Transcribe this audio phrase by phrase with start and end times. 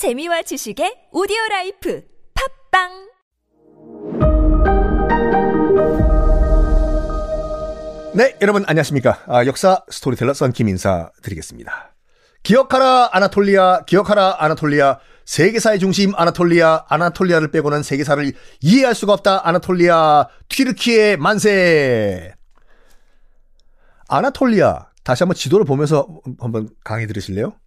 [0.00, 2.02] 재미와 지식의 오디오 라이프
[2.72, 2.88] 팟빵
[8.14, 9.18] 네, 여러분 안녕하십니까?
[9.26, 11.94] 아, 역사 스토리텔러 썬킴 인사 드리겠습니다.
[12.42, 18.32] 기억하라 아나톨리아, 기억하라 아나톨리아, 세계사의 중심 아나톨리아, 아나톨리아를 빼고는 세계사를
[18.62, 22.32] 이해할 수가 없다 아나톨리아, 튀르키예 만세!
[24.08, 26.08] 아나톨리아, 다시 한번 지도를 보면서
[26.38, 27.59] 한번 강의 들으실래요?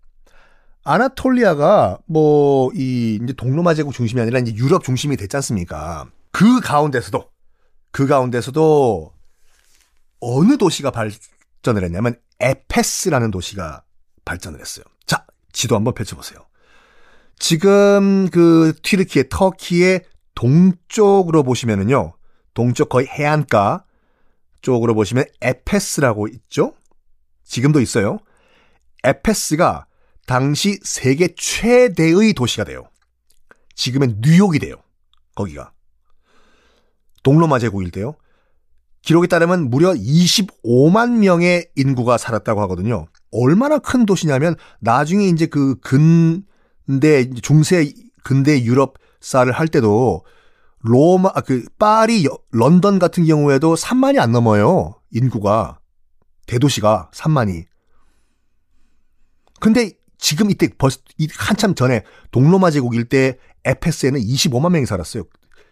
[0.83, 6.07] 아나톨리아가 뭐, 이, 이제 동로마 제국 중심이 아니라 이제 유럽 중심이 됐지 않습니까?
[6.31, 7.29] 그 가운데서도,
[7.91, 9.13] 그 가운데서도
[10.19, 13.83] 어느 도시가 발전을 했냐면 에페스라는 도시가
[14.25, 14.85] 발전을 했어요.
[15.05, 16.39] 자, 지도 한번 펼쳐보세요.
[17.39, 20.03] 지금 그 튀르키예, 터키의
[20.35, 22.13] 동쪽으로 보시면은요,
[22.53, 23.85] 동쪽 거의 해안가
[24.61, 26.73] 쪽으로 보시면 에페스라고 있죠?
[27.43, 28.17] 지금도 있어요.
[29.03, 29.85] 에페스가
[30.25, 32.89] 당시 세계 최대의 도시가 돼요.
[33.75, 34.75] 지금은 뉴욕이 돼요.
[35.35, 35.73] 거기가.
[37.23, 38.15] 동로마 제국일 때요.
[39.01, 43.07] 기록에 따르면 무려 25만 명의 인구가 살았다고 하거든요.
[43.31, 47.91] 얼마나 큰 도시냐면 나중에 이제 그 근대 중세
[48.23, 50.23] 근대 유럽사를 할 때도
[50.79, 54.95] 로마 아, 그 파리 런던 같은 경우에도 3만이 안 넘어요.
[55.11, 55.79] 인구가
[56.45, 57.65] 대도시가 3만이.
[59.59, 59.91] 근데
[60.23, 60.99] 지금 이때 벌써
[61.37, 65.25] 한참 전에 동로마 제국일 때 에페스에는 25만 명이 살았어요.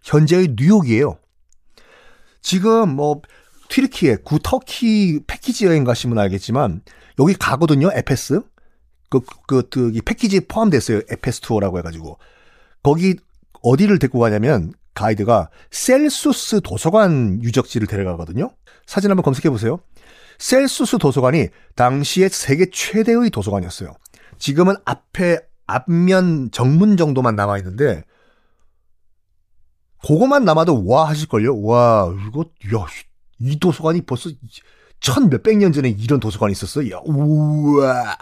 [0.04, 1.18] 현재의 뉴욕이에요.
[2.42, 3.22] 지금 뭐
[3.70, 6.82] 튀르키예, 구 터키 패키지 여행 가시면 알겠지만
[7.20, 7.92] 여기 가거든요.
[7.94, 8.42] 에페스.
[9.10, 11.00] 그, 그, 그, 이 패키지에 포함됐어요.
[11.10, 12.20] 에페스 투어라고 해 가지고.
[12.84, 13.16] 거기
[13.64, 18.52] 어디를 데리고 가냐면 가이드가 셀수스 도서관 유적지를 데려가거든요.
[18.86, 19.80] 사진 한번 검색해 보세요.
[20.40, 23.96] 셀수스 도서관이 당시에 세계 최대의 도서관이었어요.
[24.42, 28.04] 지금은 앞에 앞면 정문 정도만 남아 있는데
[30.06, 31.62] 그거만 남아도 와 하실걸요?
[31.62, 32.42] 와, 이거,
[32.76, 32.86] 야,
[33.40, 34.32] 이 도서관이 벌써
[35.00, 36.90] 천 몇백 년 전에 이런 도서관이 있었어?
[36.90, 38.18] 야, 우와.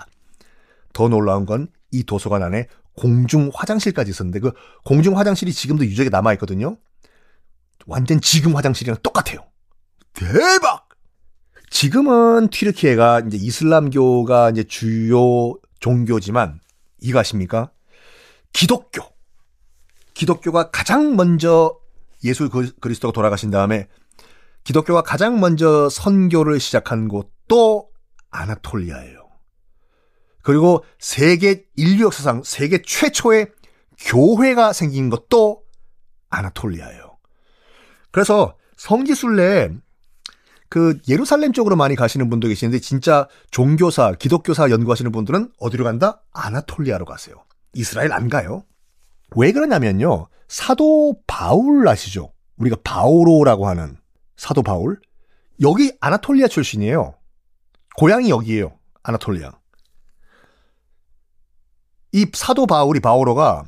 [0.94, 4.51] 더 놀라운 건 이 도서관 안에 공중 화장실까지 있었는데 그
[4.84, 6.78] 공중 화장실이 지금도 유적에 남아 있거든요.
[7.88, 9.46] 완전 지금 화장실이랑 똑같아요.
[10.13, 10.90] 대박!
[11.69, 16.59] 지금은 튀르키예가 이제 이슬람교가 이제 주요 종교지만
[17.00, 17.72] 이거 아십니까?
[18.53, 19.03] 기독교.
[20.13, 21.78] 기독교가 가장 먼저
[22.23, 23.88] 예수 그리스도가 돌아가신 다음에
[24.63, 27.89] 기독교가 가장 먼저 선교를 시작한 곳도
[28.29, 29.29] 아나톨리아예요.
[30.41, 33.51] 그리고 세계 인류 역사상 세계 최초의
[34.00, 35.63] 교회가 생긴 것도
[36.29, 37.18] 아나톨리아예요.
[38.12, 39.72] 그래서 성지순례
[40.69, 46.22] 그 예루살렘 쪽으로 많이 가시는 분도 계시는데 진짜 종교사, 기독교사 연구하시는 분들은 어디로 간다?
[46.31, 47.35] 아나톨리아로 가세요.
[47.74, 48.63] 이스라엘 안 가요.
[49.35, 50.28] 왜 그러냐면요.
[50.47, 52.34] 사도 바울 아시죠?
[52.57, 53.97] 우리가 바오로라고 하는
[54.38, 55.00] 사도 바울.
[55.62, 57.16] 여기 아나톨리아 출신이에요.
[57.97, 58.78] 고향이 여기에요.
[59.03, 59.51] 아나톨리아.
[62.12, 63.66] 이 사도 바울이 바오로가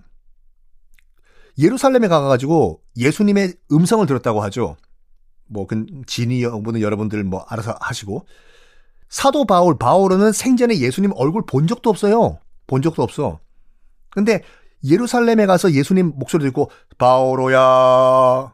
[1.58, 4.78] 예루살렘에 가가지고 예수님의 음성을 들었다고 하죠.
[5.52, 8.26] 뭐, 그, 진이 여러분은 여러분들 뭐 알아서 하시고.
[9.10, 12.40] 사도 바울, 바오로는 생전에 예수님 얼굴 본 적도 없어요.
[12.68, 13.40] 본 적도 없어.
[14.10, 14.42] 근데
[14.84, 18.54] 예루살렘에 가서 예수님 목소리 듣고, 바오로야,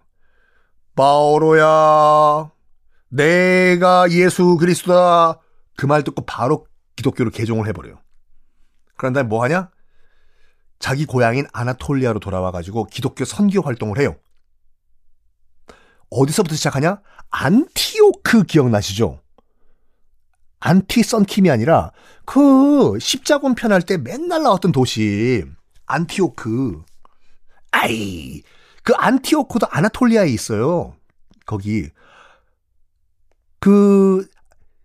[0.96, 2.52] 바오로야,
[3.10, 5.40] 내가 예수 그리스도다.
[5.78, 6.66] 그 말 듣고 바로
[6.96, 8.00] 기독교를 개종을 해버려요.
[8.98, 9.70] 그런 다음에 뭐 하냐?
[10.80, 14.16] 자기 고향인 아나톨리아로 돌아와가지고 기독교 선교 활동을 해요.
[16.10, 17.02] 어디서부터 시작하냐?
[17.30, 19.22] 안티오크 기억나시죠?
[20.60, 21.92] 안티 썬킴이 아니라
[22.26, 25.44] 그 십자군 편 할 때 맨날 나왔던 도시
[25.86, 26.84] 안티오크.
[27.72, 28.42] 아이
[28.84, 30.96] 그 안티오크도 아나톨리아에 있어요.
[31.46, 31.90] 거기
[33.60, 34.28] 그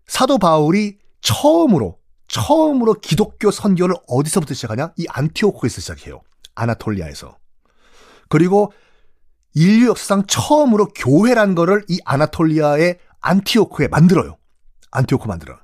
[0.07, 4.93] 사도 바울이 처음으로 처음으로 기독교 선교를 어디서부터 시작하냐?
[4.97, 6.23] 이 안티오크에서 시작해요.
[6.55, 7.37] 아나톨리아에서.
[8.29, 8.73] 그리고
[9.55, 14.37] 인류 역사상 처음으로 교회란 거를 이 아나톨리아의 안티오크에 만들어요.
[14.91, 15.59] 안티오크 만들어.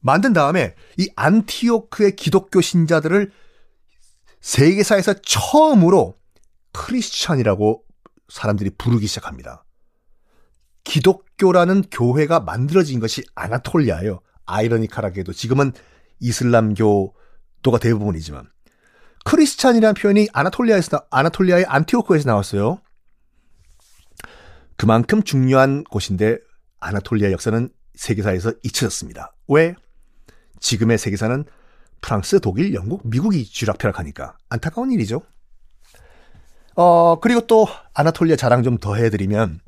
[0.00, 3.30] 만든 다음에 이 안티오크의 기독교 신자들을
[4.40, 6.18] 세계사에서 처음으로
[6.72, 7.84] 크리스찬이라고
[8.28, 9.64] 사람들이 부르기 시작합니다.
[10.84, 14.20] 기독교라는 교회가 만들어진 것이 아나톨리아예요.
[14.46, 15.72] 아이러니컬하게도 지금은
[16.18, 18.48] 이슬람교도가 대부분이지만
[19.24, 22.80] 크리스찬이라는 표현이 아나톨리아에서 아나톨리아의 안티오크에서 나왔어요.
[24.76, 26.38] 그만큼 중요한 곳인데
[26.80, 29.34] 아나톨리아 역사는 세계사에서 잊혀졌습니다.
[29.48, 29.74] 왜?
[30.60, 31.44] 지금의 세계사는
[32.00, 35.22] 프랑스, 독일, 영국, 미국이 쥐락펴락하니까 안타까운 일이죠.
[36.74, 39.60] 어, 그리고 또 아나톨리아 자랑 좀 더 해드리면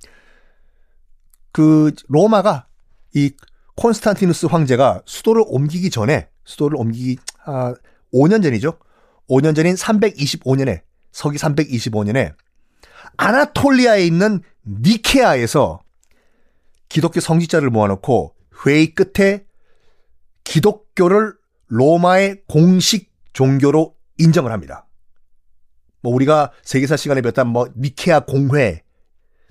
[1.52, 2.66] 그 로마가
[3.14, 3.32] 이
[3.76, 7.74] 콘스탄티누스 황제가 수도를 옮기기 전에 수도를 옮기기 아
[8.12, 8.78] 5년 전이죠.
[9.28, 10.82] 5년 전인 325년에
[11.12, 12.34] 서기 325년에
[13.16, 15.80] 아나톨리아에 있는 니케아에서
[16.88, 18.34] 기독교 성직자를 모아놓고
[18.66, 19.44] 회의 끝에
[20.44, 21.34] 기독교를
[21.68, 24.86] 로마의 공식 종교로 인정을 합니다.
[26.02, 28.82] 뭐 우리가 세계사 시간에 배웠던 뭐 니케아 공회.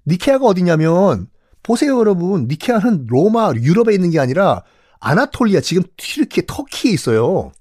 [0.05, 1.27] 니케아가 어디냐면
[1.63, 2.47] 보세요 여러분.
[2.47, 4.63] 니케아는 로마 유럽에 있는 게 아니라
[4.99, 7.51] 아나톨리아 지금 튀르키 터키에 있어요.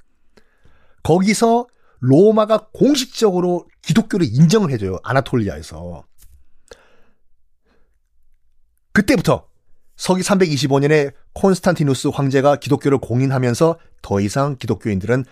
[1.03, 1.67] 거기서
[2.03, 4.99] 로마가 공식적으로 기독교를 인정을 해줘요.
[5.05, 6.05] 아나톨리아에서.
[8.93, 9.47] 그때부터
[9.97, 15.25] 서기 325년에 콘스탄티누스 황제가 기독교를 공인하면서 더 이상 기독교인들은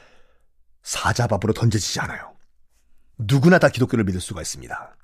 [0.83, 2.35] 사자밥으로 던져지지 않아요.
[3.19, 4.97] 누구나 다 기독교를 믿을 수가 있습니다.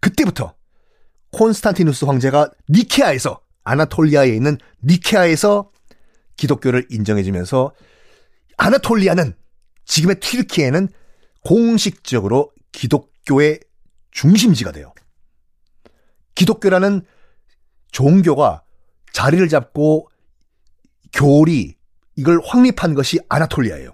[0.00, 0.54] 그때부터
[1.30, 5.70] 콘스탄티누스 황제가 니케아에서 아나톨리아에 있는 니케아에서
[6.36, 7.72] 기독교를 인정해주면서
[8.56, 9.34] 아나톨리아는
[9.84, 10.88] 지금의 튀르키에는
[11.44, 13.60] 공식적으로 기독교의
[14.10, 14.92] 중심지가 돼요.
[16.34, 17.02] 기독교라는
[17.92, 18.62] 종교가
[19.12, 20.08] 자리를 잡고
[21.12, 21.76] 교리
[22.16, 23.90] 이걸 확립한 것이 아나톨리아예요.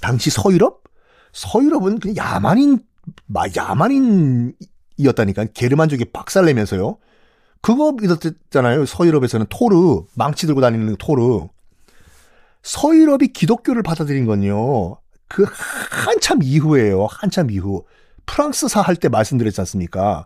[0.00, 0.82] 당시 서유럽?
[1.32, 2.78] 서유럽은 그냥 야만인
[3.54, 6.98] 야만인이었다니까 게르만족이 박살내면서요.
[7.60, 8.86] 그거 믿었잖아요.
[8.86, 11.48] 서유럽에서는 토르 망치 들고 다니는 그 토르.
[12.66, 15.00] 서유럽이 기독교를 받아들인 건요.
[15.28, 15.46] 그
[15.90, 17.06] 한참 이후에요.
[17.08, 17.84] 한참 이후.
[18.26, 20.24] 프랑스사 할 때 말씀드렸지 않습니까?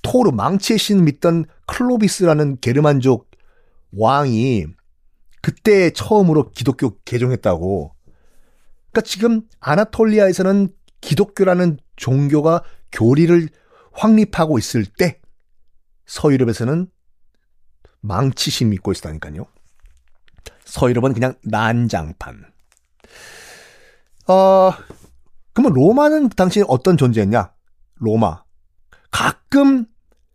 [0.00, 3.30] 토르 망치의 신 믿던 클로비스라는 게르만족
[3.92, 4.68] 왕이
[5.42, 7.94] 그때 처음으로 기독교 개종했다고.
[8.90, 10.68] 그러니까 지금 아나톨리아에서는
[11.02, 13.50] 기독교라는 종교가 교리를
[13.92, 15.20] 확립하고 있을 때
[16.06, 16.88] 서유럽에서는
[18.00, 19.46] 망치신 믿고 있었다니까요.
[20.64, 22.44] 서유럽은 그냥 난장판.
[24.28, 24.72] 어,
[25.52, 27.52] 그러면 로마는 당시 어떤 존재였냐?
[27.96, 28.42] 로마.
[29.10, 29.86] 가끔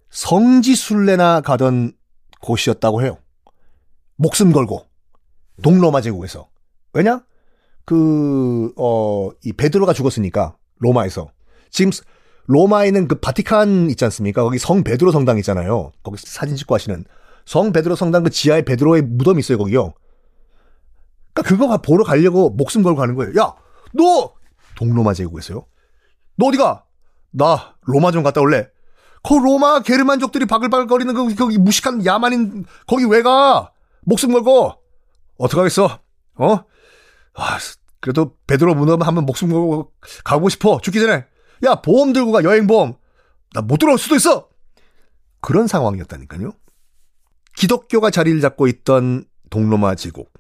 [0.10, 1.94] 성지순례나 가던
[2.42, 3.18] 곳이었다고 해요.
[4.18, 4.86] 목숨 걸고.
[5.62, 6.50] 동로마 제국에서.
[6.94, 7.24] 왜냐?
[7.86, 11.30] 그, 어, 이 베드로가 죽었으니까, 로마에서.
[11.69, 11.92] 지금
[12.48, 14.44] 로마에 있는 그 바티칸 있지 않습니까?
[14.44, 15.92] 거기 성 베드로 성당 있잖아요.
[16.04, 17.04] 거기 사진 찍고 하시는.
[17.45, 19.94] 성 베드로 성당 그 지하에 베드로의 무덤이 있어요, 거기요.
[21.33, 23.33] 그니까 그거 보러 가려고 목숨 걸고 가는 거예요.
[23.39, 23.53] 야,
[23.94, 24.33] 너!
[24.75, 25.65] 동로마 제국에서요?
[26.38, 26.86] 너 어디가?
[27.31, 28.68] 나 로마 좀 갔다 올래.
[29.24, 33.71] 그 로마 게르만족들이 바글바글거리는 그 거기 무식한 야만인 거기 왜 가?
[34.01, 34.74] 목숨 걸고
[35.38, 36.00] 어떡하겠어?
[36.38, 36.56] 어?
[37.33, 37.57] 아,
[38.00, 39.92] 그래도 베드로 무덤 한번 목숨 걸고
[40.24, 40.80] 가고 싶어.
[40.81, 41.25] 죽기 전에.
[41.63, 42.94] 야, 보험 들고 가, 여행 보험.
[43.53, 44.50] 나 못 들어올 수도 있어!
[45.42, 46.51] 그런 상황이었다니까요.
[47.56, 50.31] 기독교가 자리를 잡고 있던 동로마 제국.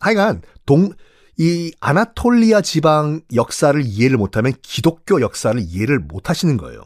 [0.00, 0.90] 하여간, 동,
[1.36, 6.82] 이 아나톨리아 지방 역사를 이해를 못하면 기독교 역사를 이해를 못 하시는 거예요.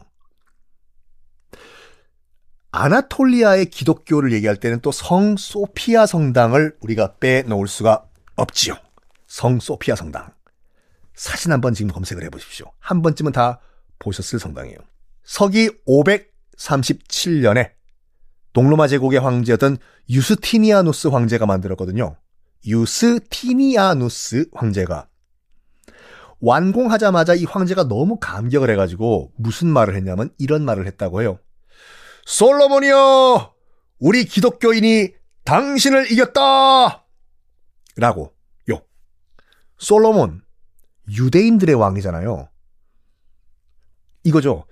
[2.71, 8.05] 아나톨리아의 기독교를 얘기할 때는 또 성 소피아 성당을 우리가 빼놓을 수가
[8.35, 8.75] 없지요.
[9.27, 10.33] 성 소피아 성당.
[11.13, 12.71] 사진 한번 지금 검색을 해보십시오.
[12.79, 13.59] 한 번쯤은 다
[13.99, 14.77] 보셨을 성당이에요.
[15.23, 17.71] 서기 537년에
[18.53, 19.77] 동로마 제국의 황제였던
[20.09, 22.15] 유스티니아누스 황제가 만들었거든요.
[22.65, 25.09] 유스티니아누스 황제가
[26.39, 31.39] 완공하자마자 이 황제가 너무 감격을 해가지고 무슨 말을 했냐면 이런 말을 했다고 해요.
[32.25, 33.53] 솔로몬이여,
[33.99, 35.13] 우리 기독교인이
[35.45, 37.05] 당신을 이겼다!
[37.95, 38.33] 라고,
[38.71, 38.81] 요.
[39.77, 40.41] 솔로몬,
[41.09, 42.49] 유대인들의 왕이잖아요.
[44.25, 44.65] 이거죠.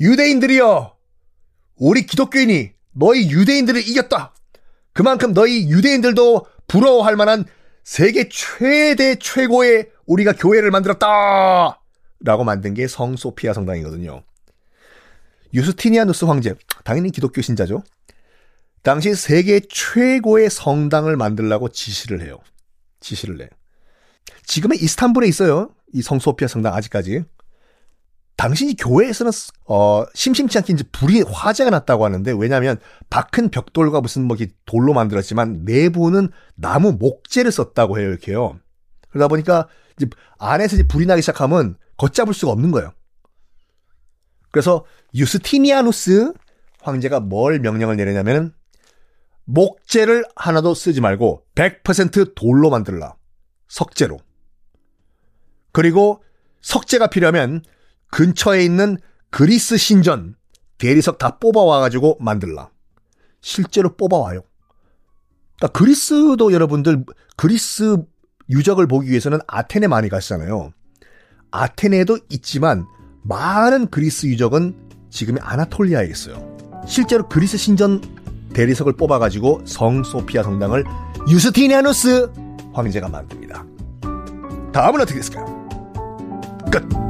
[0.00, 0.96] 유대인들이여,
[1.76, 4.34] 우리 기독교인이 너희 유대인들을 이겼다!
[4.92, 7.44] 그만큼 너희 유대인들도 부러워할 만한
[7.84, 11.80] 세계 최대 최고의 우리가 교회를 만들었다!
[12.20, 14.22] 라고 만든 게 성 소피아 성당이거든요.
[15.52, 17.82] 유스티니아누스 황제, 당연히 기독교 신자죠.
[18.82, 22.38] 당시 세계 최고의 성당을 만들라고 지시를 해요.
[23.00, 23.48] 지시를 내.
[24.44, 25.70] 지금은 이스탄불에 있어요.
[25.92, 27.24] 이 성소피아 성당 아직까지.
[28.36, 29.32] 당신이 교회에서는
[29.66, 32.78] 어, 심심치 않게 이제 불이 화재가 났다고 하는데 왜냐하면
[33.08, 38.58] 박은 벽돌과 무슨 뭐 돌로 만들었지만 내부는 나무 목재를 썼다고 해요 이렇게요.
[39.08, 40.06] 그러다 보니까 이제
[40.38, 42.92] 안에서 이제 불이 나기 시작하면 걷잡을 수가 없는 거예요.
[44.50, 46.34] 그래서 유스티니아누스
[46.82, 48.54] 황제가 뭘 명령을 내리냐면
[49.44, 53.16] 목재를 하나도 쓰지 말고 100% 돌로 만들라.
[53.68, 54.18] 석재로.
[55.72, 56.22] 그리고
[56.60, 57.62] 석재가 필요하면
[58.10, 58.98] 근처에 있는
[59.30, 60.36] 그리스 신전
[60.78, 62.70] 대리석 다 뽑아와가지고 만들라.
[63.40, 64.42] 실제로 뽑아와요.
[65.56, 67.04] 그러니까 그리스도 여러분들
[67.36, 67.96] 그리스
[68.50, 70.72] 유적을 보기 위해서는 아테네 많이 가시잖아요.
[71.50, 72.86] 아테네도 있지만
[73.22, 74.74] 많은 그리스 유적은
[75.10, 76.56] 지금의 아나톨리아에 있어요.
[76.86, 78.00] 실제로 그리스 신전
[78.52, 80.84] 대리석을 뽑아가지고 성 소피아 성당을
[81.28, 82.30] 유스티니아누스
[82.72, 83.64] 황제가 만듭니다.
[84.72, 85.68] 다음은 어떻게 됐을까요?
[86.70, 87.05] 끝!